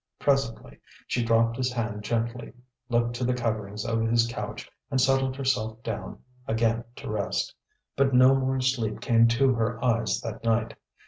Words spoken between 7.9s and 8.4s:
But no